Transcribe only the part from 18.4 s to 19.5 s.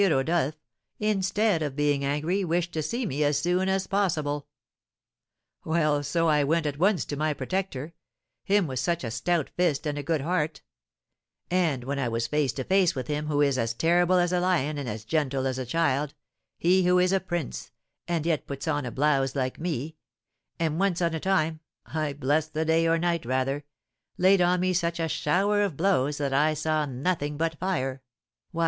puts on a blouse